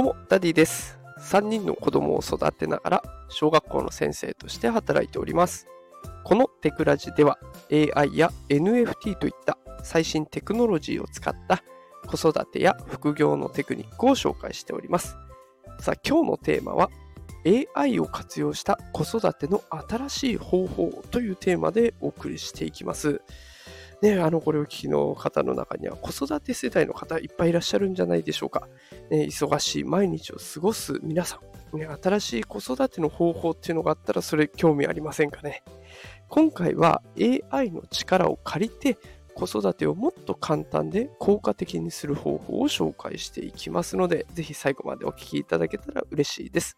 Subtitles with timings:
[0.00, 0.98] どうも、ダディです。
[1.18, 5.66] 3人の子供を育てながら、小学校の先生として働いております。
[6.24, 7.38] このテクラジでは、
[7.70, 11.62] AI や NFT といった最新テクノロジーを使った
[12.06, 15.18] 子育てや副業のテクニックを紹介しております。
[15.80, 16.88] さあ、今日のテーマは、
[17.76, 23.20] AI を活用した子育ての新しい方法というテーマでお送りしていきます。
[24.02, 28.68] ね、あの、これを聞きの方の中には子育て世代の方いっぱいいらっしゃるんじゃないでしょうか。
[29.10, 31.38] ね、忙しい毎日を過ごす皆さ
[31.74, 35.62] ん、ね、新しい子育ての方法っていうのがあったらそれ興味ありませんかね。
[36.28, 38.96] 今回は AI の力を借りて
[39.34, 46.76] 子育てをもっと簡単で効果的にする方法を紹介していきますので、ぜひ最後までお聞きいただけたら嬉しいです。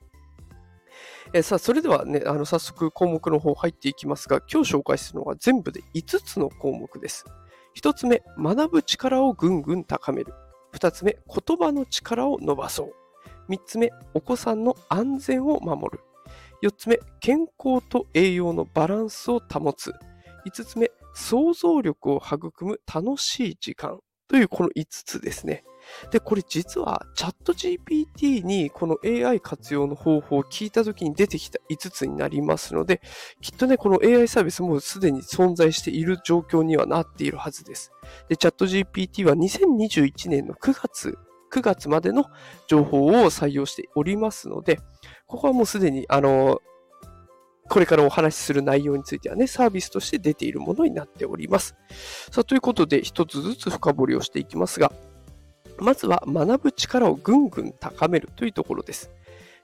[1.35, 7.25] えーさあ、それではね、あの、早速項目の方入っていきますが、今日紹介するのは全部で5つの項目です。
[7.75, 10.35] 1つ目、学ぶ力をぐんぐん高める。
[10.75, 12.93] 2つ目、言葉の力を伸ばそう。
[13.51, 16.01] 3つ目、お子さんの安全を守る。
[16.63, 19.95] 4つ目、健康と栄養のバランスを保つ。
[20.47, 24.01] 5つ目、想像力を育む楽しい時間。
[24.29, 25.65] というこの5つですね。
[26.11, 33.01] で、これ実はチャット GPT にこの AI 活用の方法を聞いた時に出てきた5つになりますので、
[33.41, 37.93] きっとね、この AI サービスもすでに存在している状況にはなっているはずです。
[38.29, 41.19] で、チャット GPT は2021年の9月、
[41.53, 42.27] 9月までの
[42.67, 44.81] 情報を採用しておりますので、
[45.27, 46.61] ここはもうすでに、あの、
[47.69, 51.75] これからお話しする内容についてはね、サービスとして出ているものになっております。
[52.31, 54.93] さあ、ということで、一つずつ深掘りをしていきますが、
[55.79, 59.11] まずは学ぶ力をぐんぐん高めるというところです。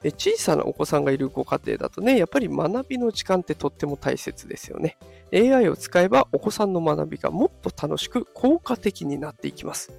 [0.02, 4.96] 小さなお子さんがいるご家庭だとね、やっぱり学びの時間ってとっても大切ですよね。
[5.32, 9.92] AI を使えばお子さんの学びがもっと楽しく効果的になっていきます。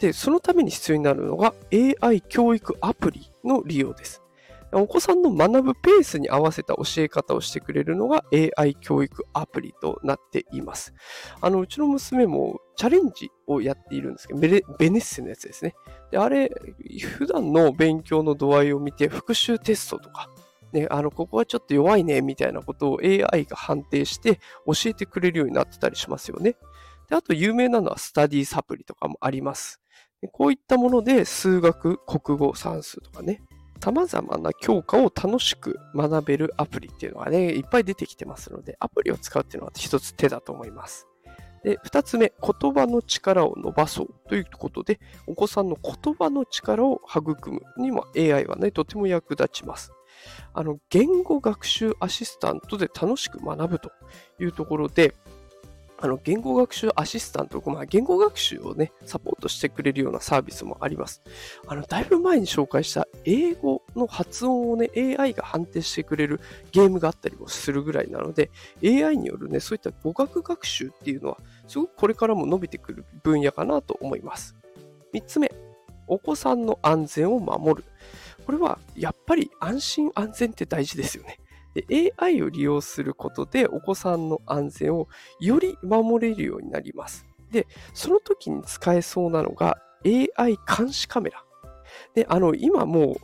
[0.00, 1.54] で、そのために必要になるのが
[2.00, 4.22] AI 教育アプリの利用です。
[4.72, 10.92] お子さんの学ぶペースに合わせた教え方をしてくれるのが AI 教育アプリとなっています。
[11.40, 15.74] あの、うちの娘もチャレンジをやっているんですけど、ベネッセのやつですね。
[16.10, 16.50] で、あれ、
[17.16, 20.28] 普段の勉強の度合いを見て、復習テストとか、
[20.72, 26.56] ね、あの、ここはちょっと弱いね、みたいなことを AI が判定して教えてくれるようになってたりしますよね。
[27.08, 29.80] で、あと有名なのはスタディサプリとかもあります。
[30.32, 33.42] こういったもので数学、国語、算数とかね、
[33.80, 41.06] 様々な教科を楽しく学べるアプリっていうのがね、いっぱい出てきてますので、アプリを使うっていうのは一つ手だと思います。
[41.62, 49.92] で、二つ目、言葉の力を伸ばそうということで、お子さんの言葉の力を育むにも AI はね、とても役立ちます。
[50.54, 53.90] あの、言語学習アシスタントで楽しく学ぶと
[54.40, 55.14] いうところで、
[55.98, 61.22] あの、言語学習アシスタント、まあ、言語学習をね、サポートしてくれるようなサービスもあります。
[61.66, 66.40] あの、だいぶ前に紹介した英語の発音をね、AI が判定してくれる
[66.70, 68.50] ゲームがあったりもするぐらいなので、
[68.84, 74.54] AI によるね、そういった語学学習っていうのは、すごくこれからも伸びてくる分野かなと思います。
[75.14, 75.50] 3つ目、
[76.06, 77.88] お子さんの安全を守る。
[78.44, 81.38] これは、やっぱり安心安全って大事ですよね。
[81.76, 85.08] で AI を利用することでお子さんの安全を
[85.40, 87.26] より守れるようになります。
[87.50, 91.44] で、その時に使えそうなのが AI 監視カメラ。
[92.14, 93.16] で、あの、今もう、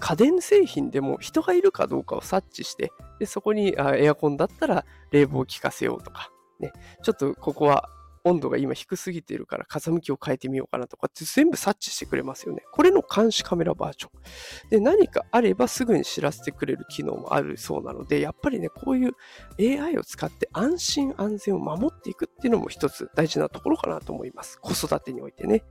[0.00, 6.72] 家電製品でも人がいるかどうかを察知して、でそこにあエアコンだったら冷房を効かせようとか、ね、
[7.02, 7.88] ちょっとここは
[8.24, 12.62] 温度が今低すぎているから風向きを変えてみようかなとかって全部察知してくれますよね。
[12.72, 14.70] これの監視カメラバージョン。
[14.70, 19.12] で、何かあればすぐに知らせてくれる機能もあるそうなので、やっぱりね、こういう
[19.58, 24.58] AI を使って安心安全を守っていくっていうのも一つ大事なところかなと思います。
[24.60, 25.64] 子育てにおいてね。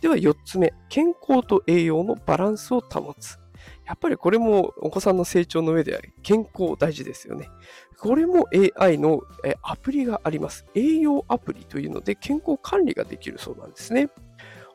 [0.00, 3.38] では4つ目、健康と栄養のバランスを保つ。
[3.86, 7.48] やっぱりこれもお子さんの成長の上で健康大事ですよね。
[7.98, 8.46] これも
[8.78, 9.22] AI の
[9.62, 10.66] アプリがあります。
[10.74, 14.08] 栄養アプリというので健康管理ができるそうなんですね。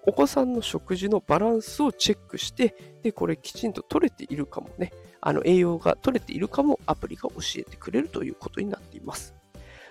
[0.05, 4.91] お子さんの食事のバランスをチェックして、で、これきちんと取れているかもね、
[5.21, 9.33] あの栄養が取れているかもアプリが教えてくれるということになっています。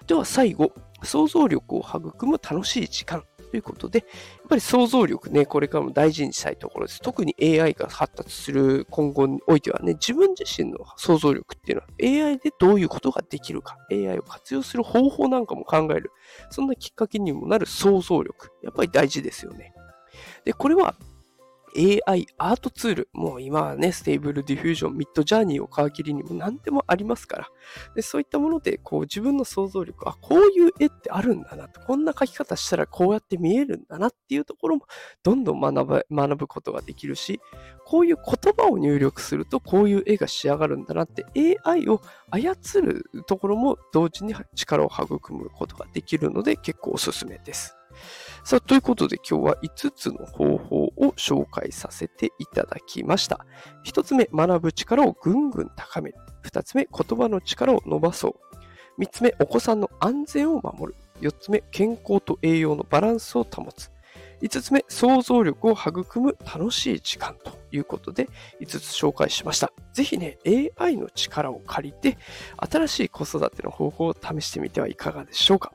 [0.06, 0.72] では最後、
[1.02, 7.00] 想像力を育む楽しい時間ということで、やっぱり想像力ね、これからも大事にしたいところです。
[7.02, 16.12] 特に AI が発達する今後においてはね、自分自身の想像力っていうのは AI でどういうことができるか、AI を活用する方法なんかも考える、
[16.49, 19.75] そんなきっかけにもなる想像力、やっぱり大事ですよね。
[20.46, 20.94] で、これは
[21.76, 27.48] AI アートツール、もう今はね、 Stable Diffusion、 Midjourney を皮切りにも何でもありますから、
[27.94, 34.86] でそういったものでこう自分の想像力、あ、こういう絵ってあるんだなと、こんな描き方したらこうやって見えるんだなっていうところも
[35.22, 37.40] どんどん学ぶ学ぶことができるし、
[37.84, 41.26] こういう言葉を入力するとこういう絵が仕上がるんだなって
[41.64, 47.76] AI を操るところも同時に力を育むことができるので結構おすすめです。
[48.44, 53.46] さあ、ということで今日は5つの方法を紹介させていただきました。
[53.86, 56.16] 1つ目、学ぶ力をぐんぐん高める。
[56.44, 58.34] 2つ目、言葉の力を伸ばそう。
[59.00, 60.98] 3つ目、お子さんの安全を守る。
[61.20, 63.90] 4つ目、健康と栄養のバランスを保つ。
[64.42, 68.28] 5つ目、想像力を育む楽しい時間ということで
[68.60, 69.72] 5つ紹介しました。
[69.92, 70.36] ぜひね、
[70.76, 72.18] AI の力を借りて
[72.56, 75.72] 新しい子育ての方法を試してみてはいかがでしょうか？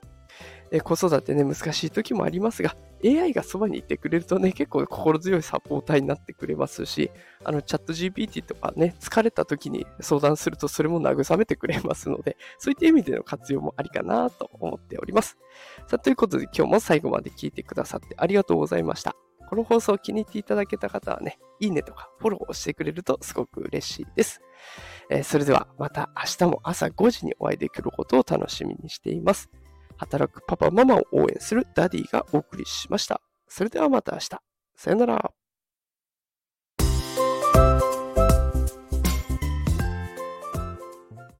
[0.71, 2.75] え子育てね、難しい時もありますが、
[3.05, 7.11] AI がそばにいてくれるとね、結構心強いサポーターになってくれますし、
[7.43, 15.37] あの、 ChatGPT とかね、疲れた時に相談するとそれも慰めてくれますので、そういった意味での活用もありかなと思っております。
[15.87, 19.15] さあ、ということで今日も最後まで聞いてくださってありがとうございました。
[19.49, 24.41] この放送を気に入っていただけた方はね、いいねとかフォローをしてくれるとすごく嬉しいです。
[25.09, 29.49] えー、それではまた明日も朝5時にお会いできることを楽しみにしています。
[29.97, 33.21] 働くパパママを応援するダディがお送りしました。
[33.47, 34.29] それではまた明日。
[34.75, 35.31] さよなら。